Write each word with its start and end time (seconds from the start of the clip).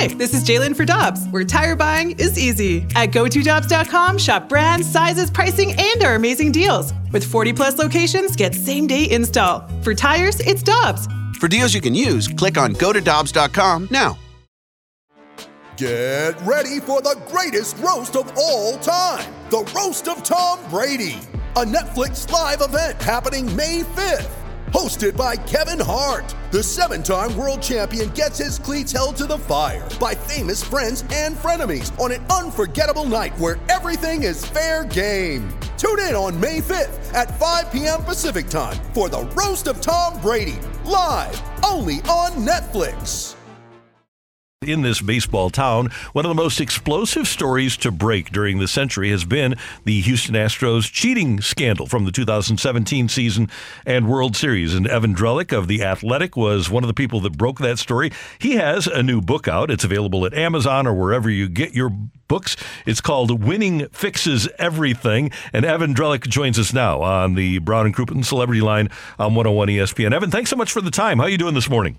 Hi, 0.00 0.06
this 0.06 0.32
is 0.32 0.42
Jalen 0.44 0.74
for 0.74 0.86
Dobbs, 0.86 1.26
where 1.28 1.44
tire 1.44 1.76
buying 1.76 2.12
is 2.12 2.38
easy. 2.38 2.86
At 2.96 3.10
GoToDobbs.com, 3.10 4.16
shop 4.16 4.48
brands, 4.48 4.90
sizes, 4.90 5.30
pricing, 5.30 5.74
and 5.78 6.02
our 6.02 6.14
amazing 6.14 6.52
deals. 6.52 6.94
With 7.12 7.22
40 7.22 7.52
plus 7.52 7.76
locations, 7.76 8.34
get 8.34 8.54
same 8.54 8.86
day 8.86 9.10
install. 9.10 9.68
For 9.82 9.94
tires, 9.94 10.40
it's 10.40 10.62
Dobbs. 10.62 11.06
For 11.38 11.48
deals 11.48 11.74
you 11.74 11.82
can 11.82 11.94
use, 11.94 12.28
click 12.28 12.56
on 12.56 12.72
GoToDobbs.com 12.76 13.88
now. 13.90 14.18
Get 15.76 16.32
ready 16.46 16.80
for 16.80 17.02
the 17.02 17.20
greatest 17.28 17.76
roast 17.76 18.16
of 18.16 18.32
all 18.38 18.78
time 18.78 19.30
the 19.50 19.70
Roast 19.76 20.08
of 20.08 20.22
Tom 20.22 20.60
Brady, 20.70 21.18
a 21.56 21.64
Netflix 21.64 22.30
live 22.30 22.62
event 22.62 23.02
happening 23.02 23.54
May 23.54 23.82
5th. 23.82 24.39
Hosted 24.72 25.16
by 25.16 25.34
Kevin 25.34 25.80
Hart, 25.80 26.32
the 26.52 26.62
seven 26.62 27.02
time 27.02 27.36
world 27.36 27.60
champion 27.60 28.08
gets 28.10 28.38
his 28.38 28.56
cleats 28.58 28.92
held 28.92 29.16
to 29.16 29.26
the 29.26 29.36
fire 29.36 29.88
by 29.98 30.14
famous 30.14 30.62
friends 30.62 31.04
and 31.12 31.34
frenemies 31.34 31.96
on 31.98 32.12
an 32.12 32.24
unforgettable 32.26 33.04
night 33.04 33.36
where 33.38 33.58
everything 33.68 34.22
is 34.22 34.46
fair 34.46 34.84
game. 34.84 35.52
Tune 35.76 35.98
in 35.98 36.14
on 36.14 36.38
May 36.38 36.60
5th 36.60 37.12
at 37.14 37.36
5 37.40 37.72
p.m. 37.72 38.04
Pacific 38.04 38.48
time 38.48 38.76
for 38.94 39.08
the 39.08 39.22
Roast 39.34 39.66
of 39.66 39.80
Tom 39.80 40.20
Brady, 40.20 40.60
live 40.84 41.42
only 41.64 41.96
on 42.02 42.32
Netflix. 42.46 43.39
In 44.70 44.82
this 44.82 45.00
baseball 45.00 45.50
town, 45.50 45.90
one 46.12 46.24
of 46.24 46.28
the 46.28 46.40
most 46.40 46.60
explosive 46.60 47.26
stories 47.26 47.76
to 47.78 47.90
break 47.90 48.30
during 48.30 48.60
the 48.60 48.68
century 48.68 49.10
has 49.10 49.24
been 49.24 49.56
the 49.84 50.00
Houston 50.02 50.36
Astros 50.36 50.84
cheating 50.92 51.40
scandal 51.40 51.88
from 51.88 52.04
the 52.04 52.12
2017 52.12 53.08
season 53.08 53.50
and 53.84 54.08
World 54.08 54.36
Series. 54.36 54.72
And 54.72 54.86
Evan 54.86 55.12
Drellich 55.12 55.52
of 55.52 55.66
The 55.66 55.82
Athletic 55.82 56.36
was 56.36 56.70
one 56.70 56.84
of 56.84 56.86
the 56.86 56.94
people 56.94 57.18
that 57.22 57.36
broke 57.36 57.58
that 57.58 57.80
story. 57.80 58.12
He 58.38 58.54
has 58.54 58.86
a 58.86 59.02
new 59.02 59.20
book 59.20 59.48
out. 59.48 59.72
It's 59.72 59.82
available 59.82 60.24
at 60.24 60.34
Amazon 60.34 60.86
or 60.86 60.94
wherever 60.94 61.28
you 61.28 61.48
get 61.48 61.74
your 61.74 61.90
books. 62.28 62.56
It's 62.86 63.00
called 63.00 63.42
Winning 63.42 63.88
Fixes 63.88 64.48
Everything. 64.56 65.32
And 65.52 65.64
Evan 65.64 65.94
Drellich 65.94 66.28
joins 66.28 66.60
us 66.60 66.72
now 66.72 67.02
on 67.02 67.34
the 67.34 67.58
Brown 67.58 67.86
and 67.86 67.94
Crouppen 67.94 68.24
Celebrity 68.24 68.60
Line 68.60 68.88
on 69.18 69.34
101 69.34 69.66
ESPN. 69.66 70.14
Evan, 70.14 70.30
thanks 70.30 70.48
so 70.48 70.54
much 70.54 70.70
for 70.70 70.80
the 70.80 70.92
time. 70.92 71.18
How 71.18 71.24
are 71.24 71.28
you 71.28 71.38
doing 71.38 71.54
this 71.54 71.68
morning? 71.68 71.98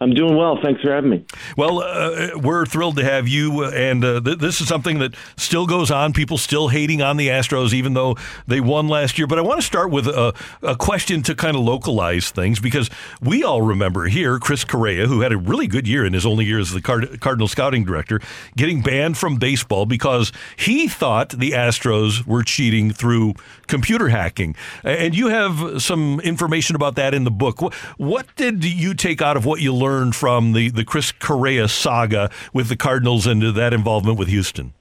I'm 0.00 0.14
doing 0.14 0.36
well. 0.36 0.56
Thanks 0.62 0.80
for 0.80 0.92
having 0.92 1.10
me. 1.10 1.24
Well, 1.56 1.80
uh, 1.80 2.38
we're 2.38 2.66
thrilled 2.66 2.98
to 2.98 3.04
have 3.04 3.26
you, 3.26 3.64
uh, 3.64 3.70
and 3.70 4.04
uh, 4.04 4.20
th- 4.20 4.38
this 4.38 4.60
is 4.60 4.68
something 4.68 5.00
that 5.00 5.16
still 5.36 5.66
goes 5.66 5.90
on. 5.90 6.12
People 6.12 6.38
still 6.38 6.68
hating 6.68 7.02
on 7.02 7.16
the 7.16 7.28
Astros, 7.28 7.72
even 7.72 7.94
though 7.94 8.16
they 8.46 8.60
won 8.60 8.86
last 8.86 9.18
year. 9.18 9.26
But 9.26 9.38
I 9.38 9.42
want 9.42 9.60
to 9.60 9.66
start 9.66 9.90
with 9.90 10.06
a, 10.06 10.34
a 10.62 10.76
question 10.76 11.22
to 11.24 11.34
kind 11.34 11.56
of 11.56 11.62
localize 11.62 12.30
things 12.30 12.60
because 12.60 12.88
we 13.20 13.42
all 13.42 13.60
remember 13.60 14.04
here 14.04 14.38
Chris 14.38 14.64
Correa, 14.64 15.08
who 15.08 15.22
had 15.22 15.32
a 15.32 15.36
really 15.36 15.66
good 15.66 15.88
year 15.88 16.06
in 16.06 16.12
his 16.12 16.24
only 16.24 16.44
year 16.44 16.60
as 16.60 16.70
the 16.70 16.80
Card- 16.80 17.20
Cardinal 17.20 17.48
scouting 17.48 17.84
director, 17.84 18.20
getting 18.56 18.82
banned 18.82 19.18
from 19.18 19.36
baseball 19.36 19.84
because 19.84 20.30
he 20.56 20.86
thought 20.86 21.30
the 21.30 21.50
Astros 21.50 22.24
were 22.24 22.44
cheating 22.44 22.92
through 22.92 23.34
computer 23.66 24.10
hacking. 24.10 24.54
And 24.84 25.16
you 25.16 25.26
have 25.26 25.82
some 25.82 26.20
information 26.20 26.76
about 26.76 26.94
that 26.94 27.14
in 27.14 27.24
the 27.24 27.32
book. 27.32 27.60
What, 27.60 27.74
what 27.96 28.26
did 28.36 28.64
you 28.64 28.94
take 28.94 29.20
out 29.20 29.36
of 29.36 29.44
what 29.44 29.60
you 29.60 29.74
learned? 29.74 29.87
Learned 29.88 30.14
from 30.14 30.52
the, 30.52 30.70
the 30.70 30.84
Chris 30.84 31.12
Correa 31.12 31.68
saga 31.68 32.30
with 32.52 32.68
the 32.68 32.76
Cardinals 32.76 33.26
and 33.26 33.42
that 33.42 33.72
involvement 33.72 34.18
with 34.18 34.28
Houston? 34.28 34.74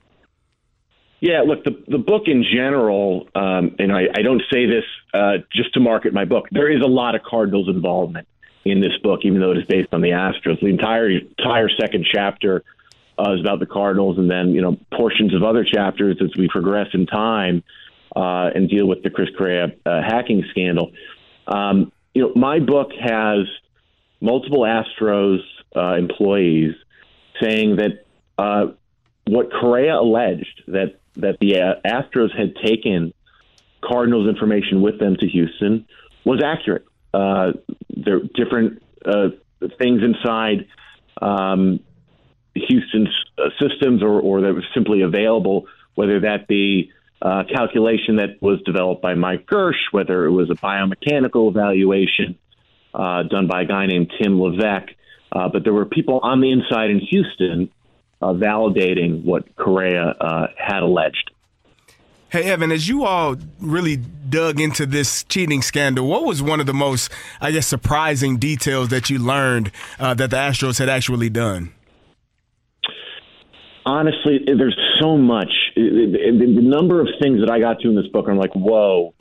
Yeah, 1.20 1.42
look, 1.42 1.64
the 1.64 1.84
the 1.88 1.98
book 1.98 2.24
in 2.28 2.44
general, 2.44 3.28
um, 3.34 3.76
and 3.80 3.92
I, 3.92 4.04
I 4.14 4.22
don't 4.22 4.44
say 4.54 4.68
this 4.68 4.84
uh, 5.16 5.38
just 5.52 5.74
to 5.74 5.80
market 5.80 6.14
my 6.14 6.26
book. 6.26 6.46
There 6.52 6.72
is 6.72 6.82
a 6.82 6.88
lot 6.88 7.16
of 7.16 7.24
Cardinals 7.24 7.70
involvement 7.70 8.28
in 8.66 8.82
this 8.82 8.96
book, 9.02 9.22
even 9.24 9.40
though 9.40 9.52
it 9.52 9.58
is 9.58 9.66
based 9.66 9.94
on 9.94 10.02
the 10.02 10.10
Astros. 10.10 10.60
The 10.60 10.68
entire 10.68 11.10
entire 11.10 11.70
second 11.70 12.06
chapter 12.12 12.64
uh, 13.18 13.34
is 13.34 13.42
about 13.42 13.60
the 13.60 13.66
Cardinals, 13.66 14.20
and 14.20 14.30
then 14.30 14.50
you 14.50 14.62
know 14.62 14.78
portions 14.94 15.34
of 15.34 15.42
other 15.42 15.66
chapters 15.66 16.18
as 16.22 16.30
we 16.38 16.48
progress 16.50 16.90
in 16.94 17.08
time 17.08 17.64
uh, 18.16 18.52
and 18.54 18.70
deal 18.70 18.86
with 18.86 19.02
the 19.02 19.10
Chris 19.10 19.30
Correa 19.36 19.70
uh, 19.88 20.02
hacking 20.04 20.44
scandal. 20.52 20.92
Um, 21.48 21.92
you 22.14 22.22
know, 22.22 22.32
my 22.36 22.60
book 22.60 22.92
has 23.00 23.48
multiple 24.20 24.62
Astros 24.62 25.40
uh, 25.76 25.96
employees 25.96 26.76
saying 27.42 27.78
that 27.78 28.06
uh, 28.38 28.68
what 29.28 29.52
Correa 29.52 30.00
alleged 30.00 30.64
that 30.68 31.00
that 31.16 31.38
the 31.40 31.60
uh, 31.60 31.74
Astros 31.86 32.36
had 32.38 32.56
taken 32.64 33.14
Cardinals 33.84 34.30
information 34.30 34.82
with 34.82 35.00
them 35.00 35.16
to 35.20 35.28
Houston 35.28 35.86
was 36.24 36.42
accurate. 36.44 36.86
Uh, 37.14 37.54
there 37.90 38.18
are 38.18 38.24
different 38.36 38.82
uh, 39.06 39.30
things 39.80 40.02
inside 40.04 40.68
um, 41.22 41.80
Houston's 42.54 43.10
uh, 43.38 43.50
systems, 43.60 44.04
or, 44.04 44.20
or 44.20 44.42
that 44.42 44.54
was 44.54 44.64
simply 44.74 45.02
available, 45.02 45.68
whether 45.96 46.20
that 46.22 46.48
be 46.48 46.92
uh, 47.22 47.44
calculation 47.52 48.18
that 48.18 48.42
was 48.42 48.62
developed 48.64 49.02
by 49.02 49.16
Mike 49.16 49.46
Girsch, 49.48 49.92
whether 49.92 50.26
it 50.26 50.32
was 50.32 50.50
a 50.50 50.56
biomechanical 50.56 51.50
evaluation 51.50 52.38
uh, 52.94 53.24
done 53.24 53.48
by 53.48 53.62
a 53.62 53.66
guy 53.66 53.86
named 53.86 54.12
Tim 54.22 54.40
Levesque. 54.42 54.90
Uh, 55.32 55.50
but 55.50 55.64
there 55.64 55.74
were 55.74 55.86
people 55.86 56.20
on 56.24 56.42
the 56.42 56.52
inside 56.52 56.90
in 56.90 57.00
Houston 57.00 57.70
uh, 58.22 58.34
validating 58.34 59.24
what 59.24 59.56
Correa 59.56 60.16
uh, 60.20 60.48
had 60.58 60.84
alleged. 60.84 61.32
Hey, 62.30 62.44
Evan, 62.52 62.74
as 62.74 62.90
you 62.90 63.06
all 63.06 63.38
really 63.62 63.96
dug 63.96 64.60
into 64.60 64.86
this 64.86 65.24
cheating 65.24 65.62
scandal, 65.62 66.08
what 66.08 66.26
was 66.26 66.42
one 66.44 66.60
of 66.60 66.66
the 66.66 66.74
most, 66.74 67.10
I 67.40 67.52
guess, 67.52 67.68
surprising 67.68 68.38
details 68.38 68.90
that 68.90 69.10
you 69.10 69.18
learned 69.18 69.72
uh, 69.98 70.14
that 70.16 70.32
the 70.32 70.36
Astros 70.36 70.78
had 70.78 70.90
actually 70.90 71.30
done? 71.30 71.72
Honestly, 73.86 74.40
there's 74.46 74.78
so 75.00 75.18
much. 75.18 75.52
The 75.78 76.60
number 76.62 77.00
of 77.00 77.08
things 77.22 77.40
that 77.40 77.50
I 77.50 77.62
got 77.62 77.80
to 77.80 77.88
in 77.88 77.96
this 77.96 78.08
book, 78.08 78.26
I'm 78.28 78.38
like, 78.38 78.54
whoa, 78.54 79.14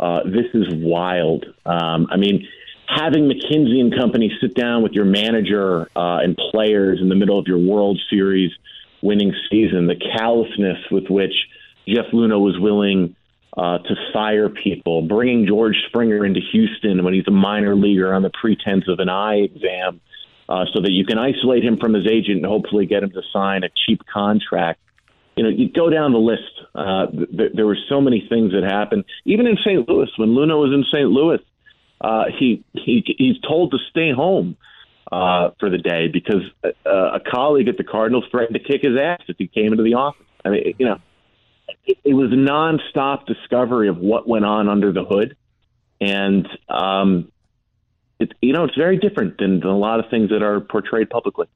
uh, 0.00 0.24
this 0.24 0.46
is 0.54 0.66
wild. 0.74 1.46
Um, 1.64 2.08
I 2.10 2.16
mean, 2.16 2.44
having 2.88 3.28
McKinsey 3.28 3.80
and 3.80 3.94
Company 3.94 4.32
sit 4.40 4.54
down 4.54 4.82
with 4.82 4.92
your 4.92 5.04
manager 5.04 5.90
uh, 5.94 6.20
and 6.22 6.36
players 6.50 7.00
in 7.00 7.08
the 7.08 7.14
middle 7.14 7.38
of 7.38 7.46
your 7.46 7.58
World 7.58 8.00
Series 8.10 8.50
winning 9.02 9.34
season, 9.50 9.86
the 9.86 9.96
callousness 10.16 10.78
with 10.90 11.08
which 11.08 11.34
Jeff 11.86 12.06
Luhnow 12.12 12.40
was 12.40 12.58
willing 12.58 13.14
uh, 13.56 13.78
to 13.78 13.94
fire 14.12 14.48
people, 14.48 15.02
bringing 15.02 15.46
George 15.46 15.76
Springer 15.88 16.24
into 16.24 16.40
Houston 16.52 17.04
when 17.04 17.14
he's 17.14 17.28
a 17.28 17.32
minor 17.32 17.76
leaguer 17.76 18.12
on 18.14 18.22
the 18.22 18.30
pretense 18.30 18.84
of 18.88 19.00
an 19.00 19.08
eye 19.08 19.36
exam, 19.36 20.00
uh, 20.48 20.64
so 20.72 20.80
that 20.80 20.90
you 20.90 21.04
can 21.04 21.18
isolate 21.18 21.62
him 21.62 21.76
from 21.76 21.92
his 21.92 22.06
agent 22.06 22.38
and 22.38 22.46
hopefully 22.46 22.86
get 22.86 23.02
him 23.02 23.10
to 23.10 23.22
sign 23.32 23.64
a 23.64 23.68
cheap 23.86 24.00
contract. 24.12 24.80
You 25.36 25.44
know, 25.44 25.50
you 25.50 25.70
go 25.70 25.90
down 25.90 26.12
the 26.12 26.18
list. 26.18 26.42
Uh, 26.74 27.06
th- 27.06 27.52
there 27.54 27.66
were 27.66 27.78
so 27.88 28.00
many 28.00 28.26
things 28.28 28.52
that 28.52 28.64
happened, 28.64 29.04
even 29.24 29.46
in 29.46 29.56
St. 29.58 29.88
Louis 29.88 30.08
when 30.16 30.30
Luhnow 30.30 30.60
was 30.60 30.72
in 30.72 30.84
St. 30.90 31.08
Louis 31.08 31.38
uh, 32.00 32.24
he, 32.38 32.64
he 32.74 33.02
he's 33.18 33.40
told 33.40 33.72
to 33.72 33.78
stay 33.90 34.12
home 34.12 34.56
uh, 35.10 35.50
for 35.58 35.70
the 35.70 35.78
day 35.78 36.08
because 36.08 36.42
a, 36.62 36.90
a 36.90 37.20
colleague 37.20 37.68
at 37.68 37.76
the 37.76 37.84
Cardinals 37.84 38.24
threatened 38.30 38.54
to 38.54 38.60
kick 38.60 38.82
his 38.82 38.96
ass 38.96 39.20
if 39.28 39.36
he 39.38 39.48
came 39.48 39.72
into 39.72 39.82
the 39.82 39.94
office. 39.94 40.26
I 40.44 40.50
mean, 40.50 40.74
you 40.78 40.86
know, 40.86 40.98
it, 41.86 41.98
it 42.04 42.14
was 42.14 42.30
nonstop 42.30 43.26
discovery 43.26 43.88
of 43.88 43.98
what 43.98 44.28
went 44.28 44.44
on 44.44 44.68
under 44.68 44.92
the 44.92 45.04
hood, 45.04 45.36
and 46.00 46.46
um, 46.68 47.32
it, 48.18 48.32
you 48.42 48.52
know, 48.52 48.64
it's 48.64 48.74
very 48.74 48.96
different 48.96 49.38
than, 49.38 49.60
than, 49.60 49.68
a 49.68 49.76
lot 49.76 50.00
of 50.00 50.10
things 50.10 50.30
that 50.30 50.42
are 50.42 50.60
portrayed 50.60 51.08
publicly. 51.08 51.46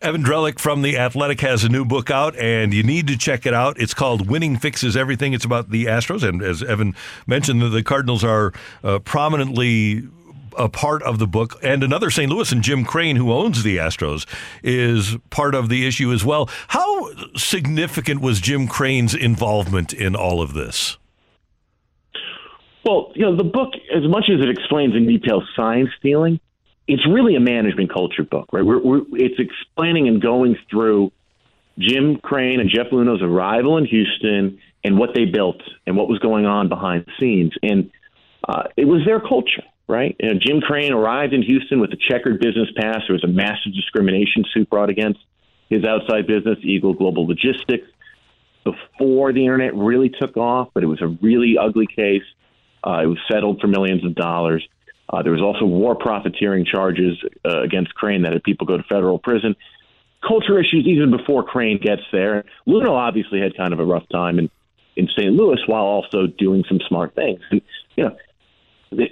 Evan 0.00 0.22
Drellich 0.22 0.58
from 0.58 0.82
The 0.82 0.96
Athletic 0.96 1.40
has 1.40 1.64
a 1.64 1.68
new 1.68 1.84
book 1.84 2.10
out, 2.10 2.36
and 2.36 2.72
you 2.72 2.82
need 2.82 3.08
to 3.08 3.16
check 3.16 3.44
it 3.46 3.54
out. 3.54 3.80
It's 3.80 3.94
called 3.94 4.28
Winning 4.28 4.56
Fixes 4.56 4.96
Everything. 4.96 5.32
It's 5.32 5.44
about 5.44 5.70
the 5.70 5.86
Astros, 5.86 6.22
and 6.22 6.42
as 6.42 6.62
Evan 6.62 6.94
mentioned, 7.26 7.60
the 7.72 7.82
Cardinals 7.82 8.22
are 8.22 8.52
uh, 8.84 9.00
prominently 9.00 10.04
a 10.56 10.68
part 10.68 11.02
of 11.02 11.18
the 11.18 11.26
book, 11.26 11.58
and 11.62 11.82
another 11.82 12.10
St. 12.10 12.30
Louis 12.30 12.50
and 12.52 12.62
Jim 12.62 12.84
Crane, 12.84 13.16
who 13.16 13.32
owns 13.32 13.62
the 13.62 13.76
Astros, 13.76 14.26
is 14.62 15.16
part 15.30 15.54
of 15.54 15.68
the 15.68 15.86
issue 15.86 16.12
as 16.12 16.24
well. 16.24 16.48
How 16.68 17.10
significant 17.34 18.20
was 18.20 18.40
Jim 18.40 18.66
Crane's 18.66 19.14
involvement 19.14 19.92
in 19.92 20.14
all 20.14 20.40
of 20.40 20.54
this? 20.54 20.98
Well, 22.86 23.10
you 23.16 23.22
know, 23.22 23.34
the 23.36 23.42
book, 23.42 23.72
as 23.92 24.08
much 24.08 24.30
as 24.30 24.40
it 24.40 24.48
explains 24.48 24.94
in 24.94 25.08
detail 25.08 25.42
sign 25.56 25.90
stealing, 25.98 26.38
it's 26.86 27.04
really 27.04 27.34
a 27.34 27.40
management 27.40 27.92
culture 27.92 28.22
book, 28.22 28.48
right? 28.52 28.64
We're, 28.64 28.80
we're, 28.80 29.02
it's 29.14 29.40
explaining 29.40 30.06
and 30.06 30.22
going 30.22 30.56
through 30.70 31.10
Jim 31.80 32.20
Crane 32.22 32.60
and 32.60 32.70
Jeff 32.70 32.86
Luhnow's 32.92 33.22
arrival 33.22 33.76
in 33.76 33.86
Houston 33.86 34.60
and 34.84 34.98
what 34.98 35.10
they 35.16 35.24
built 35.24 35.60
and 35.84 35.96
what 35.96 36.08
was 36.08 36.20
going 36.20 36.46
on 36.46 36.68
behind 36.68 37.06
the 37.06 37.12
scenes. 37.18 37.54
And 37.60 37.90
uh, 38.48 38.68
it 38.76 38.84
was 38.84 39.04
their 39.04 39.18
culture, 39.18 39.64
right? 39.88 40.14
You 40.20 40.34
know, 40.34 40.40
Jim 40.40 40.60
Crane 40.60 40.92
arrived 40.92 41.32
in 41.32 41.42
Houston 41.42 41.80
with 41.80 41.90
a 41.92 41.96
checkered 41.96 42.38
business 42.38 42.68
past. 42.76 43.06
There 43.08 43.14
was 43.14 43.24
a 43.24 43.28
massive 43.28 43.74
discrimination 43.74 44.44
suit 44.54 44.70
brought 44.70 44.90
against 44.90 45.18
his 45.68 45.84
outside 45.84 46.28
business, 46.28 46.58
Eagle 46.62 46.94
Global 46.94 47.26
Logistics, 47.26 47.88
before 48.62 49.32
the 49.32 49.40
internet 49.40 49.74
really 49.74 50.08
took 50.08 50.36
off, 50.36 50.68
but 50.72 50.84
it 50.84 50.86
was 50.86 51.02
a 51.02 51.08
really 51.08 51.56
ugly 51.60 51.88
case. 51.88 52.22
Uh, 52.86 53.02
it 53.02 53.06
was 53.06 53.18
settled 53.30 53.60
for 53.60 53.66
millions 53.66 54.04
of 54.04 54.14
dollars. 54.14 54.66
Uh, 55.08 55.22
there 55.22 55.32
was 55.32 55.42
also 55.42 55.64
war 55.64 55.94
profiteering 55.94 56.64
charges 56.64 57.16
uh, 57.44 57.62
against 57.62 57.94
Crane 57.94 58.22
that 58.22 58.32
had 58.32 58.42
people 58.44 58.66
go 58.66 58.76
to 58.76 58.82
federal 58.84 59.18
prison. 59.18 59.56
culture 60.26 60.58
issues 60.58 60.86
even 60.86 61.10
before 61.10 61.42
Crane 61.42 61.78
gets 61.78 62.02
there. 62.12 62.44
Luhnow 62.66 62.92
obviously 62.92 63.40
had 63.40 63.56
kind 63.56 63.72
of 63.72 63.80
a 63.80 63.84
rough 63.84 64.08
time 64.08 64.38
in, 64.38 64.50
in 64.96 65.08
St. 65.16 65.32
Louis 65.32 65.58
while 65.66 65.84
also 65.84 66.26
doing 66.26 66.64
some 66.68 66.80
smart 66.88 67.14
things. 67.14 67.40
And, 67.50 67.62
you 67.96 68.04
know, 68.04 68.16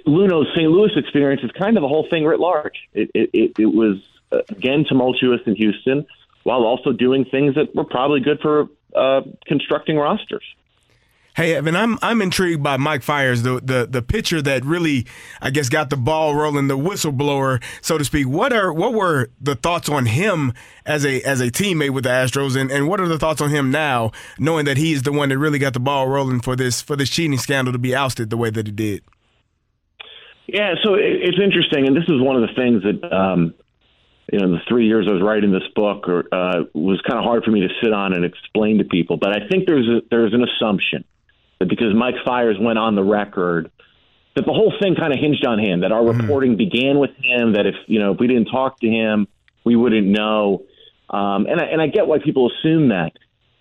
Luhnow's 0.07 0.53
St. 0.55 0.69
Louis 0.69 0.91
experience 0.95 1.43
is 1.43 1.51
kind 1.51 1.77
of 1.77 1.81
the 1.81 1.87
whole 1.87 2.07
thing 2.09 2.25
writ 2.25 2.39
large. 2.39 2.77
It, 2.93 3.11
it, 3.13 3.29
it, 3.33 3.51
it 3.59 3.65
was, 3.65 3.97
uh, 4.31 4.39
again, 4.49 4.85
tumultuous 4.87 5.41
in 5.45 5.55
Houston 5.55 6.05
while 6.43 6.63
also 6.63 6.91
doing 6.91 7.25
things 7.25 7.55
that 7.55 7.75
were 7.75 7.85
probably 7.85 8.19
good 8.19 8.39
for 8.41 8.67
uh, 8.95 9.21
constructing 9.45 9.97
rosters. 9.97 10.43
Hey 11.35 11.53
Evan, 11.53 11.75
I'm 11.75 11.99
I'm 12.01 12.21
intrigued 12.21 12.63
by 12.63 12.77
Mike 12.77 13.03
Fiers, 13.03 13.41
the, 13.41 13.59
the 13.61 13.85
the 13.85 14.01
pitcher 14.01 14.41
that 14.43 14.63
really, 14.63 15.05
I 15.41 15.49
guess, 15.49 15.67
got 15.67 15.89
the 15.89 15.97
ball 15.97 16.33
rolling, 16.33 16.69
the 16.69 16.77
whistleblower, 16.77 17.61
so 17.81 17.97
to 17.97 18.05
speak. 18.05 18.25
What 18.25 18.53
are 18.53 18.71
what 18.71 18.93
were 18.93 19.27
the 19.41 19.55
thoughts 19.55 19.89
on 19.89 20.05
him 20.05 20.53
as 20.85 21.05
a 21.05 21.21
as 21.23 21.41
a 21.41 21.51
teammate 21.51 21.89
with 21.89 22.05
the 22.05 22.09
Astros, 22.09 22.55
and, 22.55 22.71
and 22.71 22.87
what 22.87 23.01
are 23.01 23.07
the 23.09 23.19
thoughts 23.19 23.41
on 23.41 23.49
him 23.49 23.69
now, 23.69 24.13
knowing 24.39 24.63
that 24.63 24.77
he 24.77 24.93
is 24.93 25.03
the 25.03 25.11
one 25.11 25.27
that 25.27 25.37
really 25.37 25.59
got 25.59 25.73
the 25.73 25.79
ball 25.81 26.07
rolling 26.07 26.39
for 26.39 26.55
this 26.55 26.81
for 26.81 26.95
this 26.95 27.09
cheating 27.09 27.37
scandal 27.37 27.73
to 27.73 27.79
be 27.79 27.93
ousted 27.93 28.29
the 28.29 28.37
way 28.37 28.49
that 28.49 28.65
he 28.65 28.71
did? 28.71 29.03
Yeah, 30.47 30.75
so 30.85 30.93
it's 30.93 31.39
interesting, 31.43 31.85
and 31.85 31.97
this 31.97 32.07
is 32.07 32.21
one 32.21 32.41
of 32.41 32.47
the 32.47 32.55
things 32.55 32.81
that 32.83 33.13
um, 33.13 33.53
you 34.31 34.39
know, 34.39 34.51
the 34.51 34.61
three 34.69 34.87
years 34.87 35.05
I 35.09 35.11
was 35.11 35.21
writing 35.21 35.51
this 35.51 35.67
book, 35.75 36.07
or, 36.07 36.33
uh, 36.33 36.63
was 36.73 37.01
kind 37.05 37.19
of 37.19 37.25
hard 37.25 37.43
for 37.43 37.51
me 37.51 37.59
to 37.59 37.69
sit 37.83 37.91
on 37.91 38.13
and 38.13 38.23
explain 38.23 38.77
to 38.77 38.85
people. 38.85 39.17
But 39.17 39.35
I 39.35 39.49
think 39.49 39.67
there's 39.67 39.89
a, 39.89 39.99
there's 40.09 40.33
an 40.33 40.41
assumption 40.41 41.03
because 41.67 41.93
Mike 41.95 42.15
Fiers 42.25 42.57
went 42.59 42.79
on 42.79 42.95
the 42.95 43.03
record, 43.03 43.71
that 44.35 44.45
the 44.45 44.53
whole 44.53 44.73
thing 44.81 44.95
kind 44.95 45.13
of 45.13 45.19
hinged 45.19 45.45
on 45.45 45.59
him. 45.59 45.81
That 45.81 45.91
our 45.91 46.01
mm-hmm. 46.01 46.21
reporting 46.21 46.57
began 46.57 46.99
with 46.99 47.11
him. 47.17 47.53
That 47.53 47.65
if 47.65 47.75
you 47.87 47.99
know 47.99 48.13
if 48.13 48.19
we 48.19 48.27
didn't 48.27 48.45
talk 48.45 48.79
to 48.81 48.87
him, 48.87 49.27
we 49.63 49.75
wouldn't 49.75 50.07
know. 50.07 50.63
Um, 51.09 51.45
and 51.47 51.59
I, 51.59 51.65
and 51.65 51.81
I 51.81 51.87
get 51.87 52.07
why 52.07 52.19
people 52.19 52.51
assume 52.51 52.89
that. 52.89 53.11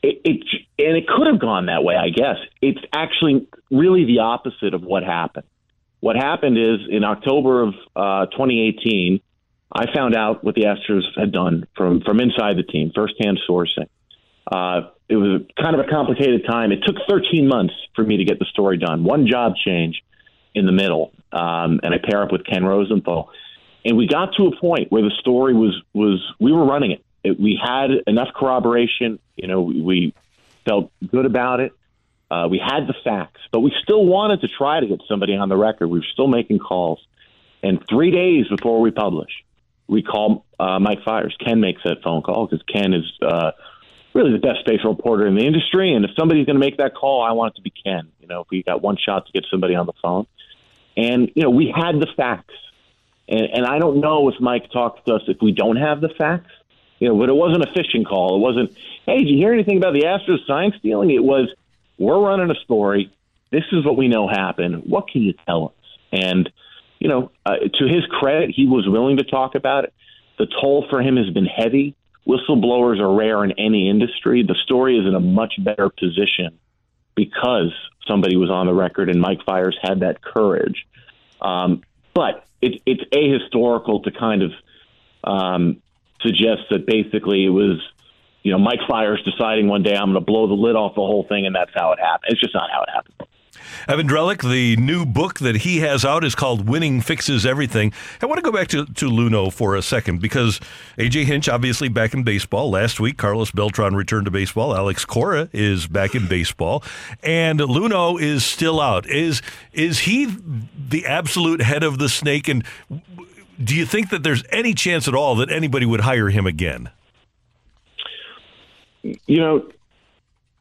It, 0.02 0.20
it 0.24 0.44
and 0.78 0.96
it 0.96 1.06
could 1.06 1.26
have 1.26 1.40
gone 1.40 1.66
that 1.66 1.82
way. 1.82 1.94
I 1.96 2.10
guess 2.10 2.36
it's 2.60 2.80
actually 2.92 3.46
really 3.70 4.04
the 4.04 4.20
opposite 4.20 4.74
of 4.74 4.82
what 4.82 5.02
happened. 5.02 5.46
What 6.00 6.16
happened 6.16 6.58
is 6.58 6.80
in 6.90 7.04
October 7.04 7.62
of 7.62 7.74
uh, 7.96 8.26
2018, 8.26 9.20
I 9.72 9.86
found 9.94 10.14
out 10.14 10.44
what 10.44 10.54
the 10.54 10.64
Astros 10.64 11.04
had 11.16 11.32
done 11.32 11.66
from 11.76 12.00
from 12.02 12.20
inside 12.20 12.56
the 12.56 12.62
team, 12.62 12.92
firsthand 12.94 13.40
sourcing. 13.48 13.88
Uh, 14.50 14.90
it 15.08 15.16
was 15.16 15.42
kind 15.60 15.78
of 15.78 15.86
a 15.86 15.90
complicated 15.90 16.44
time. 16.46 16.72
It 16.72 16.80
took 16.84 16.96
13 17.08 17.46
months 17.46 17.74
for 17.94 18.04
me 18.04 18.18
to 18.18 18.24
get 18.24 18.38
the 18.38 18.46
story 18.46 18.78
done. 18.78 19.04
One 19.04 19.26
job 19.26 19.54
change 19.56 20.02
in 20.54 20.66
the 20.66 20.72
middle, 20.72 21.12
um, 21.32 21.80
and 21.82 21.94
I 21.94 21.98
pair 21.98 22.22
up 22.22 22.32
with 22.32 22.44
Ken 22.44 22.64
Rosenthal, 22.64 23.30
and 23.84 23.96
we 23.96 24.06
got 24.06 24.34
to 24.36 24.46
a 24.46 24.56
point 24.56 24.90
where 24.90 25.02
the 25.02 25.12
story 25.20 25.54
was 25.54 25.80
was 25.92 26.22
we 26.38 26.52
were 26.52 26.64
running 26.64 26.92
it. 26.92 27.04
it 27.22 27.40
we 27.40 27.60
had 27.62 27.90
enough 28.06 28.28
corroboration. 28.34 29.18
You 29.36 29.48
know, 29.48 29.62
we, 29.62 29.80
we 29.82 30.14
felt 30.64 30.90
good 31.06 31.26
about 31.26 31.60
it. 31.60 31.72
Uh, 32.30 32.48
we 32.50 32.58
had 32.58 32.86
the 32.86 32.94
facts, 33.04 33.40
but 33.52 33.60
we 33.60 33.72
still 33.82 34.04
wanted 34.04 34.40
to 34.40 34.48
try 34.48 34.80
to 34.80 34.86
get 34.86 35.00
somebody 35.08 35.36
on 35.36 35.48
the 35.48 35.56
record. 35.56 35.88
We 35.88 35.98
were 35.98 36.06
still 36.12 36.28
making 36.28 36.60
calls, 36.60 37.04
and 37.62 37.82
three 37.88 38.10
days 38.10 38.46
before 38.48 38.80
we 38.80 38.90
publish, 38.90 39.30
we 39.86 40.02
call 40.02 40.46
uh, 40.58 40.78
Mike 40.78 41.02
Fiers. 41.04 41.36
Ken 41.44 41.60
makes 41.60 41.82
that 41.84 42.02
phone 42.02 42.22
call 42.22 42.46
because 42.46 42.64
Ken 42.72 42.94
is. 42.94 43.04
Uh, 43.20 43.52
really 44.14 44.32
the 44.32 44.38
best 44.38 44.64
baseball 44.64 44.94
reporter 44.94 45.26
in 45.26 45.34
the 45.34 45.44
industry. 45.44 45.92
And 45.92 46.04
if 46.04 46.12
somebody's 46.16 46.46
going 46.46 46.56
to 46.56 46.60
make 46.60 46.76
that 46.78 46.94
call, 46.94 47.22
I 47.22 47.32
want 47.32 47.54
it 47.54 47.56
to 47.56 47.62
be 47.62 47.70
Ken. 47.70 48.10
You 48.20 48.28
know, 48.28 48.42
if 48.42 48.46
we 48.50 48.62
got 48.62 48.80
one 48.80 48.96
shot 48.96 49.26
to 49.26 49.32
get 49.32 49.44
somebody 49.50 49.74
on 49.74 49.86
the 49.86 49.92
phone, 50.00 50.26
and 50.96 51.30
you 51.34 51.42
know, 51.42 51.50
we 51.50 51.74
had 51.74 52.00
the 52.00 52.06
facts. 52.16 52.54
And, 53.28 53.42
and 53.52 53.66
I 53.66 53.78
don't 53.78 54.00
know 54.00 54.28
if 54.28 54.36
Mike 54.40 54.70
talked 54.70 55.06
to 55.06 55.14
us 55.14 55.22
if 55.26 55.38
we 55.42 55.52
don't 55.52 55.76
have 55.76 56.00
the 56.00 56.10
facts. 56.10 56.52
You 57.00 57.08
know, 57.08 57.18
but 57.18 57.28
it 57.28 57.34
wasn't 57.34 57.64
a 57.64 57.72
fishing 57.74 58.04
call. 58.04 58.36
It 58.36 58.38
wasn't, 58.38 58.78
hey, 59.04 59.18
did 59.18 59.28
you 59.28 59.36
hear 59.36 59.52
anything 59.52 59.76
about 59.76 59.94
the 59.94 60.04
Astros 60.04 60.46
sign 60.46 60.72
stealing? 60.78 61.10
It 61.10 61.24
was, 61.24 61.52
we're 61.98 62.20
running 62.20 62.50
a 62.50 62.54
story. 62.64 63.12
This 63.50 63.64
is 63.72 63.84
what 63.84 63.96
we 63.96 64.08
know 64.08 64.28
happened. 64.28 64.84
What 64.86 65.08
can 65.08 65.22
you 65.22 65.34
tell 65.44 65.66
us? 65.66 65.98
And, 66.12 66.50
you 67.00 67.08
know, 67.08 67.32
uh, 67.44 67.56
to 67.56 67.84
his 67.88 68.06
credit, 68.08 68.50
he 68.54 68.66
was 68.66 68.86
willing 68.88 69.16
to 69.16 69.24
talk 69.24 69.56
about 69.56 69.84
it. 69.84 69.92
The 70.38 70.46
toll 70.46 70.86
for 70.88 71.02
him 71.02 71.16
has 71.16 71.28
been 71.30 71.46
heavy 71.46 71.94
whistleblowers 72.26 73.00
are 73.00 73.14
rare 73.14 73.44
in 73.44 73.52
any 73.52 73.88
industry. 73.88 74.42
The 74.42 74.56
story 74.64 74.98
is 74.98 75.06
in 75.06 75.14
a 75.14 75.20
much 75.20 75.54
better 75.58 75.90
position 75.90 76.58
because 77.14 77.72
somebody 78.06 78.36
was 78.36 78.50
on 78.50 78.66
the 78.66 78.74
record 78.74 79.08
and 79.08 79.20
Mike 79.20 79.44
Fiers 79.44 79.78
had 79.82 80.00
that 80.00 80.22
courage. 80.22 80.86
Um, 81.40 81.82
but 82.14 82.46
it, 82.60 82.82
it's 82.86 83.02
ahistorical 83.12 84.02
to 84.04 84.10
kind 84.10 84.42
of 84.42 84.52
um, 85.22 85.82
suggest 86.20 86.62
that 86.70 86.86
basically 86.86 87.44
it 87.44 87.50
was, 87.50 87.80
you 88.42 88.52
know, 88.52 88.58
Mike 88.58 88.80
Fiers 88.88 89.22
deciding 89.24 89.68
one 89.68 89.82
day 89.82 89.94
I'm 89.94 90.12
going 90.12 90.14
to 90.14 90.20
blow 90.20 90.46
the 90.46 90.54
lid 90.54 90.76
off 90.76 90.94
the 90.94 91.02
whole 91.02 91.26
thing 91.28 91.46
and 91.46 91.54
that's 91.54 91.72
how 91.74 91.92
it 91.92 91.98
happened. 92.00 92.32
It's 92.32 92.40
just 92.40 92.54
not 92.54 92.70
how 92.70 92.82
it 92.82 92.88
happened. 92.92 93.28
Evan 93.88 94.08
Drellich, 94.08 94.42
the 94.48 94.76
new 94.76 95.04
book 95.04 95.38
that 95.40 95.56
he 95.56 95.78
has 95.78 96.04
out 96.04 96.24
is 96.24 96.34
called 96.34 96.68
Winning 96.68 97.00
Fixes 97.00 97.44
Everything. 97.44 97.92
I 98.22 98.26
want 98.26 98.38
to 98.38 98.42
go 98.42 98.52
back 98.52 98.68
to, 98.68 98.86
to 98.86 99.10
Luhnow 99.10 99.52
for 99.52 99.76
a 99.76 99.82
second 99.82 100.20
because 100.20 100.60
AJ 100.98 101.24
Hinch, 101.24 101.48
obviously 101.48 101.88
back 101.88 102.14
in 102.14 102.22
baseball. 102.22 102.70
Last 102.70 103.00
week, 103.00 103.18
Carlos 103.18 103.50
Beltran 103.50 103.94
returned 103.94 104.24
to 104.24 104.30
baseball. 104.30 104.76
Alex 104.76 105.04
Cora 105.04 105.48
is 105.52 105.86
back 105.86 106.14
in 106.14 106.28
baseball. 106.28 106.82
And 107.22 107.60
Luhnow 107.60 108.20
is 108.20 108.44
still 108.44 108.80
out. 108.80 109.08
Is, 109.08 109.42
is 109.72 110.00
he 110.00 110.34
the 110.88 111.06
absolute 111.06 111.62
head 111.62 111.82
of 111.82 111.98
the 111.98 112.08
snake? 112.08 112.48
And 112.48 112.64
do 113.62 113.74
you 113.74 113.86
think 113.86 114.10
that 114.10 114.22
there's 114.22 114.44
any 114.50 114.74
chance 114.74 115.06
at 115.08 115.14
all 115.14 115.36
that 115.36 115.50
anybody 115.50 115.86
would 115.86 116.00
hire 116.00 116.30
him 116.30 116.46
again? 116.46 116.90
You 119.02 119.38
know, 119.38 119.68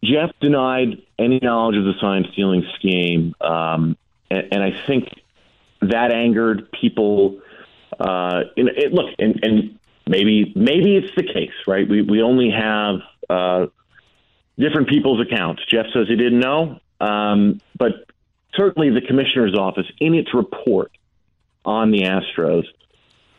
Jeff 0.03 0.31
denied 0.41 1.01
any 1.17 1.39
knowledge 1.41 1.77
of 1.77 1.85
the 1.85 1.93
sign 1.99 2.27
stealing 2.33 2.65
scheme, 2.75 3.33
um, 3.39 3.97
and, 4.29 4.47
and, 4.51 4.63
I 4.63 4.85
think 4.85 5.09
that 5.81 6.11
angered 6.11 6.69
people. 6.71 7.39
Uh, 7.99 8.43
look, 8.57 9.13
and, 9.19 9.39
and, 9.43 9.79
maybe 10.05 10.51
maybe 10.55 10.97
it's 10.97 11.15
the 11.15 11.23
case, 11.23 11.53
right? 11.65 11.87
We 11.87 12.01
we 12.01 12.21
only 12.21 12.51
have 12.51 12.99
uh, 13.29 13.67
different 14.57 14.89
people's 14.89 15.21
accounts. 15.21 15.63
Jeff 15.65 15.85
says 15.93 16.07
he 16.07 16.15
didn't 16.15 16.39
know, 16.39 16.79
um, 16.99 17.61
but 17.77 18.05
certainly 18.55 18.89
the 18.89 19.01
commissioner's 19.01 19.55
office, 19.57 19.87
in 19.99 20.13
its 20.13 20.33
report 20.33 20.91
on 21.65 21.91
the 21.91 22.01
Astros, 22.01 22.65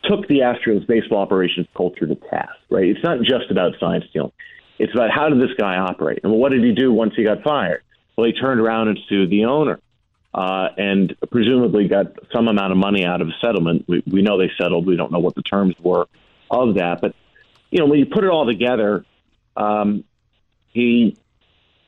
took 0.03 0.27
the 0.27 0.39
Astros 0.39 0.87
baseball 0.87 1.19
operations 1.19 1.67
culture 1.75 2.07
to 2.07 2.15
task. 2.15 2.55
Right? 2.69 2.85
It's 2.85 3.03
not 3.03 3.21
just 3.21 3.51
about 3.51 3.73
sign 3.79 4.03
stealing. 4.09 4.31
It's 4.77 4.93
about 4.93 5.09
how 5.11 5.29
did 5.29 5.39
this 5.39 5.55
guy 5.57 5.77
operate? 5.77 6.19
And 6.23 6.33
what 6.33 6.51
did 6.51 6.63
he 6.63 6.73
do 6.73 6.91
once 6.91 7.13
he 7.15 7.23
got 7.23 7.43
fired? 7.43 7.83
Well, 8.17 8.27
he 8.27 8.33
turned 8.33 8.59
around 8.59 8.89
and 8.89 8.99
sued 9.07 9.29
the 9.29 9.45
owner 9.45 9.79
uh, 10.33 10.67
and 10.77 11.15
presumably 11.31 11.87
got 11.87 12.07
some 12.33 12.47
amount 12.47 12.71
of 12.71 12.77
money 12.77 13.05
out 13.05 13.21
of 13.21 13.29
a 13.29 13.33
settlement. 13.41 13.85
We, 13.87 14.03
we 14.05 14.21
know 14.21 14.37
they 14.37 14.51
settled. 14.61 14.85
We 14.85 14.97
don't 14.97 15.11
know 15.11 15.19
what 15.19 15.35
the 15.35 15.43
terms 15.43 15.75
were 15.79 16.07
of 16.51 16.75
that. 16.75 16.99
But, 17.01 17.15
you 17.71 17.79
know, 17.79 17.85
when 17.85 17.99
you 17.99 18.05
put 18.05 18.23
it 18.23 18.29
all 18.29 18.45
together, 18.45 19.05
um, 19.55 20.03
he, 20.73 21.17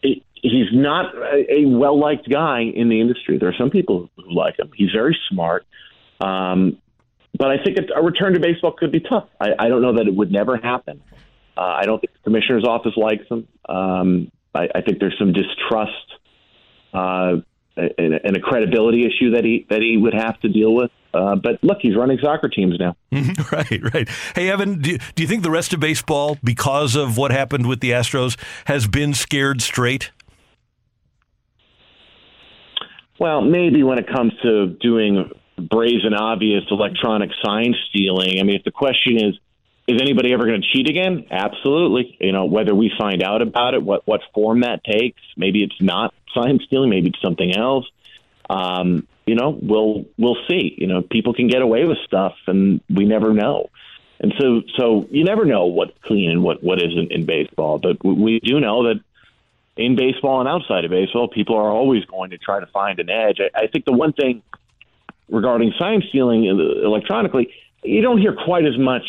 he 0.02 0.24
he's 0.42 0.72
not 0.72 1.14
a, 1.16 1.62
a 1.62 1.66
well 1.66 2.00
liked 2.00 2.30
guy 2.30 2.62
in 2.62 2.88
the 2.90 3.02
industry. 3.02 3.38
There 3.38 3.50
are 3.50 3.58
some 3.58 3.70
people 3.70 4.10
who 4.16 4.34
like 4.34 4.58
him. 4.58 4.72
He's 4.76 4.92
very 4.92 5.18
smart. 5.30 5.66
Um, 6.22 6.78
but 7.38 7.52
I 7.52 7.64
think 7.64 7.78
a 7.96 8.02
return 8.02 8.34
to 8.34 8.40
baseball 8.40 8.72
could 8.72 8.92
be 8.92 9.02
tough. 9.02 9.28
I, 9.40 9.50
I 9.60 9.68
don't 9.68 9.82
know 9.82 9.98
that 9.98 10.08
it 10.08 10.16
would 10.16 10.32
never 10.32 10.58
happen. 10.58 11.02
Uh, 11.58 11.62
I 11.62 11.86
don't 11.86 12.00
think 12.00 12.14
the 12.14 12.20
commissioner's 12.24 12.66
office 12.66 12.94
likes 12.96 13.24
him. 13.30 13.48
Um, 13.68 14.32
I, 14.54 14.68
I, 14.76 14.82
think 14.82 15.00
there's 15.00 15.16
some 15.18 15.34
distrust 15.34 15.92
uh, 16.94 17.38
and, 17.76 18.14
and, 18.24 18.38
a 18.38 18.40
credibility 18.40 19.06
issue 19.06 19.32
that 19.32 19.44
he 19.44 19.66
that 19.70 19.82
he 19.82 19.98
would 19.98 20.14
have 20.14 20.40
to 20.42 20.50
deal 20.50 20.74
with. 20.74 20.92
Uh, 21.14 21.36
but 21.36 21.64
look, 21.64 21.80
he's 21.82 21.96
running 21.96 22.20
soccer 22.22 22.48
teams 22.48 22.76
now. 22.80 22.96
right, 23.52 23.94
right. 23.94 24.08
Hey, 24.36 24.52
Evan, 24.52 24.82
do, 24.82 24.98
do 25.16 25.24
you 25.24 25.28
think 25.28 25.42
the 25.42 25.52
rest 25.52 25.74
of 25.74 25.80
baseball, 25.80 26.38
because 26.44 26.96
of 26.96 27.18
what 27.18 27.32
happened 27.32 27.66
with 27.68 27.80
the 27.80 27.92
Astros, 27.92 28.38
has 28.66 28.88
been 28.88 29.14
scared 29.16 29.62
straight? 29.62 30.12
Well, 33.20 33.42
maybe 33.42 33.82
when 33.82 33.98
it 33.98 34.08
comes 34.08 34.34
to 34.44 34.68
doing 34.80 35.32
brazen, 35.58 36.14
obvious 36.14 36.64
electronic 36.70 37.32
sign 37.44 37.74
stealing. 37.90 38.40
I 38.40 38.44
mean, 38.44 38.58
if 38.58 38.64
the 38.64 38.72
question 38.72 39.18
is, 39.18 39.40
is 39.88 40.02
anybody 40.02 40.34
ever 40.34 40.46
going 40.46 40.62
to 40.62 40.68
cheat 40.68 40.90
again? 40.90 41.26
Absolutely. 41.32 42.18
You 42.20 42.34
know, 42.34 42.46
whether 42.46 42.76
we 42.76 42.92
find 42.98 43.24
out 43.24 43.42
about 43.42 43.74
it, 43.74 43.82
what 43.82 44.06
what 44.06 44.22
form 44.34 44.62
that 44.62 44.84
takes, 44.84 45.22
maybe 45.38 45.64
it's 45.64 45.82
not 45.82 46.14
sign 46.36 46.60
stealing, 46.66 46.90
maybe 46.90 47.10
it's 47.10 47.22
something 47.22 47.56
else. 47.56 47.86
Um, 48.50 49.08
you 49.26 49.36
know, 49.36 49.58
we'll 49.62 50.06
we'll 50.18 50.38
see. 50.50 50.76
You 50.78 50.88
know, 50.88 51.02
people 51.02 51.34
can 51.34 51.48
get 51.48 51.62
away 51.62 51.86
with 51.86 51.98
stuff, 52.06 52.36
and 52.48 52.82
we 52.90 53.06
never 53.06 53.34
know. 53.34 53.70
And 54.20 54.34
so, 54.40 54.62
so 54.78 55.08
you 55.12 55.24
never 55.24 55.46
know 55.46 55.66
what's 55.66 55.94
clean 56.04 56.32
and 56.32 56.44
what 56.44 56.62
what 56.62 56.82
isn't 56.82 57.12
in 57.12 57.26
baseball. 57.26 57.78
But 57.78 58.04
we 58.04 58.40
do 58.40 58.60
know 58.60 58.88
that 58.88 59.00
in 59.78 59.96
baseball 59.96 60.42
and 60.42 60.50
outside 60.50 60.84
of 60.84 60.92
baseball, 60.92 61.30
people 61.30 61.56
are 61.56 61.70
always 61.70 62.04
going 62.06 62.32
to 62.32 62.38
try 62.38 62.60
to 62.60 62.66
find 62.68 63.00
an 63.00 63.10
edge. 63.10 63.40
I, 63.40 63.64
I 63.64 63.68
think 63.68 63.86
the 63.86 63.94
one 63.94 64.12
thing 64.12 64.42
regarding 65.30 65.74
sign 65.78 66.04
stealing 66.10 66.46
electronically, 66.46 67.54
you 67.84 68.02
don't 68.02 68.18
hear 68.18 68.34
quite 68.34 68.66
as 68.66 68.78
much 68.78 69.06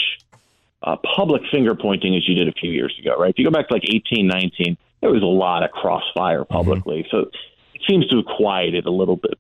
uh, 0.83 0.97
public 1.17 1.43
finger 1.51 1.75
pointing 1.75 2.15
as 2.17 2.29
you 2.29 2.35
did 2.35 2.49
a 2.49 2.53
few 2.53 2.71
years 2.71 2.95
ago, 3.01 3.17
right? 3.19 3.31
If 3.31 3.39
you 3.39 3.45
go 3.45 3.51
back 3.51 3.69
to 3.69 3.75
like 3.75 3.85
18, 3.85 4.27
19, 4.27 4.77
there 5.01 5.11
was 5.11 5.23
a 5.23 5.27
lot 5.27 5.63
of 5.63 5.71
crossfire 5.71 6.45
publicly. 6.45 7.01
Mm-hmm. 7.03 7.17
So 7.17 7.31
it 7.75 7.83
seems 7.89 8.07
to 8.09 8.17
have 8.17 8.27
quieted 8.27 8.87
a 8.87 8.91
little 8.91 9.17
bit. 9.17 9.39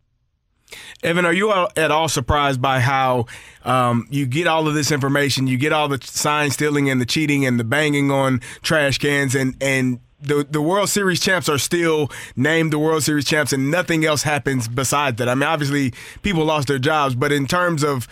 Evan, 1.03 1.25
are 1.25 1.33
you 1.33 1.51
at 1.53 1.91
all 1.91 2.09
surprised 2.09 2.61
by 2.61 2.81
how 2.81 3.27
um, 3.65 4.07
you 4.11 4.27
get 4.27 4.47
all 4.47 4.69
of 4.69 4.75
this 4.75 4.91
information, 4.91 5.47
you 5.47 5.57
get 5.57 5.73
all 5.73 5.89
the 5.89 5.99
sign 6.03 6.51
stealing 6.51 6.91
and 6.91 7.01
the 7.01 7.07
cheating 7.07 7.47
and 7.47 7.59
the 7.59 7.65
banging 7.65 8.11
on 8.11 8.41
trash 8.63 8.99
cans, 8.99 9.35
and 9.35 9.57
and 9.63 10.01
the 10.21 10.47
the 10.49 10.61
World 10.61 10.89
Series 10.89 11.21
champs 11.21 11.49
are 11.49 11.59
still 11.59 12.11
named 12.37 12.73
the 12.73 12.79
World 12.79 13.03
Series 13.03 13.25
champs, 13.25 13.53
and 13.53 13.71
nothing 13.71 14.05
else 14.05 14.23
happens 14.23 14.69
besides 14.69 15.17
that. 15.19 15.29
I 15.29 15.35
mean, 15.35 15.45
obviously, 15.45 15.95
people 16.23 16.45
lost 16.45 16.69
their 16.69 16.79
jobs, 16.79 17.15
but 17.15 17.33
in 17.33 17.47
terms 17.47 17.83
of 17.83 18.09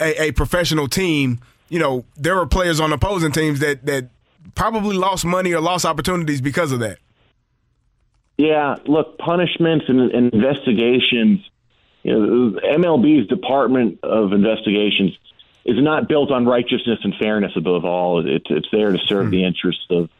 a, 0.00 0.28
a 0.28 0.32
professional 0.32 0.88
team, 0.88 1.40
you 1.68 1.78
know, 1.78 2.04
there 2.16 2.36
were 2.36 2.46
players 2.46 2.80
on 2.80 2.92
opposing 2.92 3.32
teams 3.32 3.60
that 3.60 3.84
that 3.86 4.10
probably 4.54 4.96
lost 4.96 5.24
money 5.24 5.52
or 5.52 5.60
lost 5.60 5.84
opportunities 5.84 6.40
because 6.40 6.72
of 6.72 6.80
that. 6.80 6.98
Yeah, 8.36 8.76
look, 8.86 9.18
punishments 9.18 9.86
and, 9.88 10.00
and 10.12 10.32
investigations. 10.32 11.40
You 12.04 12.12
know, 12.12 12.60
MLB's 12.60 13.28
Department 13.28 13.98
of 14.02 14.32
Investigations 14.32 15.18
is 15.64 15.82
not 15.82 16.08
built 16.08 16.30
on 16.30 16.46
righteousness 16.46 17.00
and 17.02 17.14
fairness 17.16 17.52
above 17.56 17.84
all. 17.84 18.26
It's 18.26 18.46
it's 18.48 18.68
there 18.70 18.92
to 18.92 18.98
serve 19.06 19.24
mm-hmm. 19.24 19.30
the 19.30 19.44
interests 19.44 19.86
of, 19.90 20.10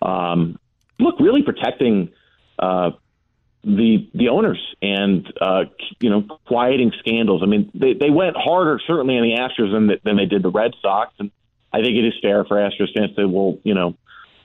um, 0.00 0.58
look, 0.98 1.18
really 1.20 1.42
protecting 1.42 2.10
uh, 2.58 2.92
the 3.64 4.08
the 4.14 4.28
owners 4.28 4.60
and 4.80 5.30
uh, 5.40 5.64
you 6.00 6.10
know 6.10 6.22
quieting 6.46 6.92
scandals. 6.98 7.42
I 7.42 7.46
mean, 7.46 7.70
they 7.74 7.94
they 7.94 8.10
went 8.10 8.36
harder 8.36 8.80
certainly 8.86 9.16
on 9.16 9.22
the 9.22 9.36
Astros 9.36 9.72
than 9.72 9.98
than 10.04 10.16
they 10.16 10.26
did 10.26 10.42
the 10.42 10.50
Red 10.50 10.72
Sox, 10.80 11.12
and 11.18 11.30
I 11.72 11.82
think 11.82 11.96
it 11.96 12.06
is 12.06 12.14
fair 12.22 12.44
for 12.44 12.56
Astros 12.56 12.94
fans 12.94 13.14
to 13.16 13.26
well, 13.26 13.58
you 13.64 13.74
know, 13.74 13.96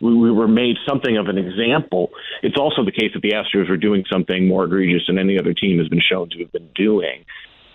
we, 0.01 0.15
we 0.15 0.32
were 0.32 0.48
made 0.48 0.77
something 0.88 1.17
of 1.17 1.27
an 1.27 1.38
example. 1.38 2.12
It's 2.41 2.58
also 2.58 2.84
the 2.84 2.91
case 2.91 3.12
that 3.13 3.22
the 3.22 3.32
Astros 3.32 3.70
were 3.70 3.77
doing 3.77 4.03
something 4.12 4.48
more 4.48 4.65
egregious 4.65 5.08
than 5.08 5.17
any 5.17 5.38
other 5.39 5.53
team 5.53 5.79
has 5.79 5.88
been 5.88 6.01
shown 6.01 6.29
to 6.32 6.39
have 6.39 6.51
been 6.51 6.70
doing. 6.75 7.25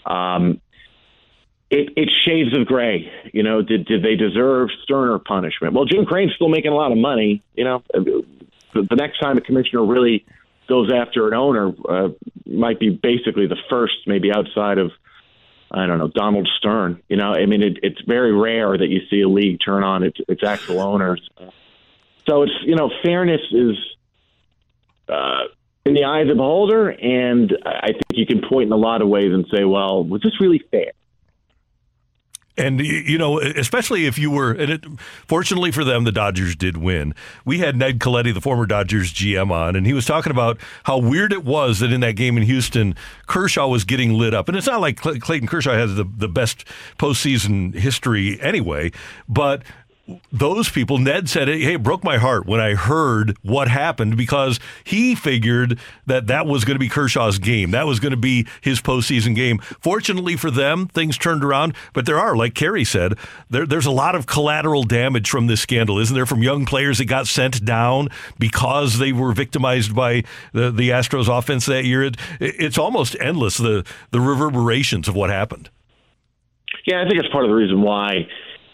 Um, 0.04 0.60
it, 1.70 1.90
it's 1.96 2.12
shades 2.24 2.56
of 2.56 2.66
gray. 2.66 3.10
You 3.32 3.42
know, 3.42 3.62
did 3.62 3.86
did 3.86 4.02
they 4.02 4.16
deserve 4.16 4.70
sterner 4.82 5.18
punishment? 5.18 5.74
Well, 5.74 5.84
Jim 5.84 6.04
Crane's 6.04 6.32
still 6.34 6.48
making 6.48 6.72
a 6.72 6.76
lot 6.76 6.92
of 6.92 6.98
money. 6.98 7.42
You 7.54 7.64
know, 7.64 7.82
the, 7.92 8.24
the 8.74 8.96
next 8.96 9.18
time 9.20 9.36
a 9.36 9.40
commissioner 9.40 9.84
really 9.84 10.24
goes 10.68 10.92
after 10.92 11.28
an 11.28 11.34
owner 11.34 11.72
uh, 11.88 12.08
might 12.46 12.78
be 12.78 12.90
basically 12.90 13.46
the 13.46 13.56
first, 13.68 14.06
maybe 14.06 14.30
outside 14.32 14.78
of 14.78 14.92
I 15.70 15.86
don't 15.86 15.98
know 15.98 16.08
Donald 16.08 16.48
Stern. 16.58 17.02
You 17.08 17.16
know, 17.16 17.32
I 17.34 17.46
mean, 17.46 17.62
it, 17.62 17.78
it's 17.82 18.00
very 18.02 18.32
rare 18.32 18.76
that 18.76 18.88
you 18.88 19.00
see 19.10 19.20
a 19.20 19.28
league 19.28 19.58
turn 19.64 19.82
on 19.82 20.02
its, 20.02 20.18
its 20.28 20.42
actual 20.42 20.80
owners. 20.80 21.26
So 22.28 22.42
it's 22.42 22.52
you 22.64 22.74
know, 22.74 22.90
fairness 23.02 23.40
is 23.50 23.76
uh, 25.08 25.44
in 25.84 25.94
the 25.94 26.04
eye 26.04 26.20
of 26.20 26.28
the 26.28 26.34
beholder, 26.34 26.88
and 26.88 27.56
I 27.64 27.88
think 27.88 28.04
you 28.12 28.26
can 28.26 28.42
point 28.48 28.66
in 28.66 28.72
a 28.72 28.76
lot 28.76 29.02
of 29.02 29.08
ways 29.08 29.32
and 29.32 29.46
say, 29.52 29.64
well, 29.64 30.04
was 30.04 30.22
this 30.22 30.40
really 30.40 30.62
fair? 30.70 30.92
And 32.58 32.80
you 32.80 33.18
know, 33.18 33.40
especially 33.40 34.06
if 34.06 34.18
you 34.18 34.30
were, 34.30 34.52
and 34.52 34.72
it, 34.72 34.84
fortunately 35.26 35.70
for 35.70 35.84
them, 35.84 36.04
the 36.04 36.12
Dodgers 36.12 36.56
did 36.56 36.76
win. 36.76 37.14
We 37.44 37.58
had 37.58 37.76
Ned 37.76 38.00
Colletti, 38.00 38.34
the 38.34 38.40
former 38.40 38.66
Dodgers 38.66 39.12
GM, 39.12 39.50
on, 39.50 39.76
and 39.76 39.86
he 39.86 39.92
was 39.92 40.04
talking 40.04 40.32
about 40.32 40.58
how 40.84 40.98
weird 40.98 41.32
it 41.32 41.44
was 41.44 41.78
that 41.80 41.92
in 41.92 42.00
that 42.00 42.16
game 42.16 42.36
in 42.36 42.42
Houston, 42.42 42.94
Kershaw 43.26 43.68
was 43.68 43.84
getting 43.84 44.12
lit 44.14 44.34
up. 44.34 44.48
And 44.48 44.58
it's 44.58 44.66
not 44.66 44.80
like 44.80 44.96
Clayton 44.96 45.48
Kershaw 45.48 45.74
has 45.74 45.94
the 45.94 46.04
the 46.04 46.28
best 46.28 46.64
postseason 46.98 47.74
history 47.74 48.40
anyway, 48.40 48.90
but 49.28 49.62
those 50.32 50.70
people, 50.70 50.98
Ned 50.98 51.28
said, 51.28 51.48
"Hey, 51.48 51.74
it 51.74 51.82
broke 51.82 52.02
my 52.02 52.16
heart 52.16 52.46
when 52.46 52.60
I 52.60 52.74
heard 52.74 53.36
what 53.42 53.68
happened 53.68 54.16
because 54.16 54.58
he 54.84 55.14
figured 55.14 55.78
that 56.06 56.26
that 56.28 56.46
was 56.46 56.64
going 56.64 56.76
to 56.76 56.80
be 56.80 56.88
Kershaw's 56.88 57.38
game. 57.38 57.72
That 57.72 57.86
was 57.86 58.00
going 58.00 58.12
to 58.12 58.16
be 58.16 58.46
his 58.60 58.80
postseason 58.80 59.34
game. 59.34 59.58
Fortunately 59.58 60.36
for 60.36 60.50
them, 60.50 60.86
things 60.86 61.18
turned 61.18 61.44
around, 61.44 61.74
but 61.92 62.06
there 62.06 62.18
are, 62.18 62.36
like 62.36 62.54
Kerry 62.54 62.84
said, 62.84 63.14
there, 63.50 63.66
there's 63.66 63.86
a 63.86 63.90
lot 63.90 64.14
of 64.14 64.26
collateral 64.26 64.84
damage 64.84 65.28
from 65.28 65.46
this 65.46 65.60
scandal, 65.60 65.98
isn't 65.98 66.14
there? 66.14 66.26
From 66.26 66.42
young 66.42 66.64
players 66.64 66.98
that 66.98 67.06
got 67.06 67.26
sent 67.26 67.64
down 67.64 68.08
because 68.38 68.98
they 68.98 69.12
were 69.12 69.32
victimized 69.32 69.94
by 69.94 70.24
the, 70.52 70.70
the 70.70 70.90
Astros 70.90 71.28
offense 71.28 71.66
that 71.66 71.84
year. 71.84 72.04
It, 72.04 72.16
it's 72.40 72.78
almost 72.78 73.16
endless 73.20 73.58
the 73.58 73.84
the 74.10 74.20
reverberations 74.20 75.08
of 75.08 75.14
what 75.14 75.30
happened. 75.30 75.68
Yeah, 76.86 77.02
I 77.02 77.08
think 77.08 77.20
it's 77.22 77.30
part 77.30 77.44
of 77.44 77.50
the 77.50 77.54
reason 77.54 77.82
why 77.82 78.26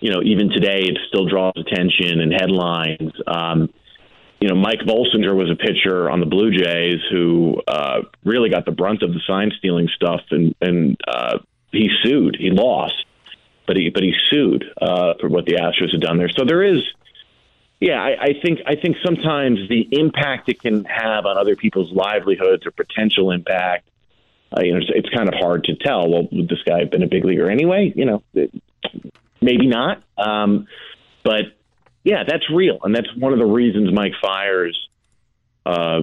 you 0.04 0.10
know, 0.10 0.20
even 0.22 0.50
today 0.50 0.80
it 0.82 0.98
still 1.08 1.24
draws 1.24 1.54
attention 1.56 2.20
and 2.20 2.30
headlines. 2.30 3.10
Um, 3.26 3.72
you 4.38 4.48
know, 4.48 4.54
Mike 4.54 4.80
Bolsinger 4.80 5.34
was 5.34 5.50
a 5.50 5.56
pitcher 5.56 6.10
on 6.10 6.20
the 6.20 6.26
Blue 6.26 6.50
Jays 6.50 7.00
who 7.10 7.62
uh, 7.66 8.02
really 8.22 8.50
got 8.50 8.66
the 8.66 8.70
brunt 8.70 9.02
of 9.02 9.14
the 9.14 9.20
sign 9.26 9.50
stealing 9.56 9.88
stuff, 9.96 10.20
and 10.30 10.54
and 10.60 11.00
uh, 11.08 11.38
he 11.72 11.88
sued. 12.02 12.36
He 12.38 12.50
lost, 12.50 13.06
but 13.66 13.76
he 13.76 13.88
but 13.88 14.02
he 14.02 14.12
sued 14.28 14.66
uh, 14.78 15.14
for 15.18 15.30
what 15.30 15.46
the 15.46 15.54
Astros 15.54 15.92
had 15.92 16.02
done 16.02 16.18
there. 16.18 16.28
So 16.28 16.44
there 16.44 16.62
is, 16.62 16.82
yeah, 17.80 18.02
I, 18.02 18.24
I 18.24 18.32
think 18.42 18.58
I 18.66 18.74
think 18.74 18.98
sometimes 19.02 19.70
the 19.70 19.88
impact 19.90 20.50
it 20.50 20.60
can 20.60 20.84
have 20.84 21.24
on 21.24 21.38
other 21.38 21.56
people's 21.56 21.90
livelihoods 21.92 22.66
or 22.66 22.72
potential 22.72 23.30
impact. 23.30 23.88
Uh, 24.54 24.60
you 24.60 24.72
know, 24.72 24.80
it's, 24.80 24.90
it's 24.94 25.08
kind 25.08 25.32
of 25.32 25.34
hard 25.40 25.64
to 25.64 25.76
tell. 25.76 26.10
Well, 26.10 26.28
would 26.30 26.50
this 26.50 26.62
guy 26.66 26.80
have 26.80 26.90
been 26.90 27.02
a 27.02 27.08
big 27.08 27.24
leaguer 27.24 27.48
anyway? 27.48 27.90
You 27.96 28.04
know, 28.04 28.22
it, 28.34 28.52
maybe 29.44 29.66
not. 29.66 30.02
Um, 30.16 30.66
but 31.22 31.44
yeah, 32.02 32.24
that's 32.26 32.44
real, 32.50 32.78
and 32.82 32.94
that's 32.94 33.08
one 33.16 33.32
of 33.32 33.38
the 33.38 33.46
reasons 33.46 33.92
Mike 33.92 34.12
Fiers 34.20 34.88
uh, 35.64 36.02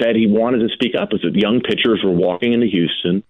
said 0.00 0.16
he 0.16 0.26
wanted 0.26 0.68
to 0.68 0.68
speak 0.74 0.94
up. 0.98 1.12
Is 1.12 1.20
that 1.22 1.34
young 1.34 1.60
pitchers 1.60 2.02
were 2.04 2.12
walking 2.12 2.52
into 2.52 2.66
Houston, 2.66 3.22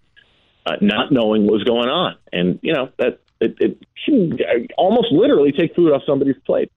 uh, 0.65 0.77
not 0.81 1.11
knowing 1.11 1.43
what 1.45 1.53
was 1.53 1.63
going 1.63 1.89
on, 1.89 2.15
and 2.31 2.59
you 2.61 2.73
know 2.73 2.89
that 2.97 3.19
it, 3.39 3.57
it 3.59 3.85
can 4.05 4.37
almost 4.77 5.11
literally 5.11 5.51
take 5.51 5.75
food 5.75 5.91
off 5.91 6.03
somebody's 6.05 6.37
plate. 6.45 6.71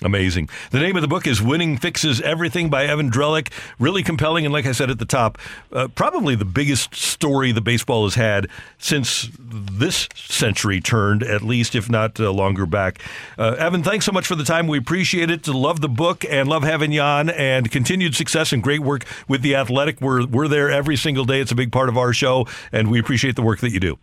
Amazing. 0.00 0.48
The 0.70 0.80
name 0.80 0.96
of 0.96 1.02
the 1.02 1.08
book 1.08 1.28
is 1.28 1.40
Winning 1.40 1.76
Fixes 1.76 2.20
Everything 2.22 2.68
by 2.68 2.86
Evan 2.86 3.10
Drellich. 3.10 3.52
Really 3.78 4.02
compelling. 4.02 4.44
And 4.44 4.52
like 4.52 4.66
I 4.66 4.72
said 4.72 4.90
at 4.90 4.98
the 4.98 5.04
top, 5.04 5.38
uh, 5.72 5.88
probably 5.88 6.34
the 6.34 6.44
biggest 6.44 6.94
story 6.94 7.52
the 7.52 7.60
baseball 7.60 8.04
has 8.04 8.16
had 8.16 8.48
since 8.78 9.28
this 9.38 10.08
century 10.14 10.80
turned, 10.80 11.22
at 11.22 11.42
least, 11.42 11.76
if 11.76 11.88
not 11.88 12.18
uh, 12.18 12.32
longer 12.32 12.66
back. 12.66 13.00
Uh, 13.38 13.54
Evan, 13.58 13.84
thanks 13.84 14.04
so 14.04 14.12
much 14.12 14.26
for 14.26 14.34
the 14.34 14.44
time. 14.44 14.66
We 14.66 14.78
appreciate 14.78 15.30
it. 15.30 15.46
Love 15.46 15.80
the 15.80 15.88
book 15.88 16.24
and 16.28 16.48
love 16.48 16.64
having 16.64 16.90
you 16.90 17.00
on 17.02 17.30
and 17.30 17.70
continued 17.70 18.16
success 18.16 18.52
and 18.52 18.60
great 18.60 18.80
work 18.80 19.04
with 19.28 19.42
The 19.42 19.54
Athletic. 19.54 20.00
We're, 20.00 20.26
we're 20.26 20.48
there 20.48 20.68
every 20.68 20.96
single 20.96 21.24
day. 21.24 21.40
It's 21.40 21.52
a 21.52 21.56
big 21.56 21.70
part 21.70 21.88
of 21.88 21.96
our 21.96 22.12
show, 22.12 22.46
and 22.72 22.90
we 22.90 22.98
appreciate 22.98 23.36
the 23.36 23.42
work 23.42 23.60
that 23.60 23.70
you 23.70 23.78
do. 23.78 23.98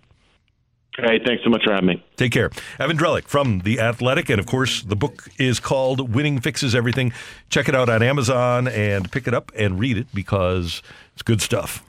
Hey, 1.01 1.19
thanks 1.25 1.43
so 1.43 1.49
much 1.49 1.63
for 1.63 1.71
having 1.73 1.87
me. 1.87 2.03
Take 2.17 2.31
care. 2.31 2.49
Evan 2.79 2.97
Drellich 2.97 3.23
from 3.23 3.59
The 3.59 3.79
Athletic. 3.79 4.29
And 4.29 4.39
of 4.39 4.45
course, 4.45 4.81
the 4.81 4.95
book 4.95 5.29
is 5.37 5.59
called 5.59 6.13
Winning 6.13 6.39
Fixes 6.41 6.75
Everything. 6.75 7.13
Check 7.49 7.69
it 7.69 7.75
out 7.75 7.89
on 7.89 8.03
Amazon 8.03 8.67
and 8.67 9.11
pick 9.11 9.27
it 9.27 9.33
up 9.33 9.51
and 9.55 9.79
read 9.79 9.97
it 9.97 10.07
because 10.13 10.81
it's 11.13 11.23
good 11.23 11.41
stuff. 11.41 11.83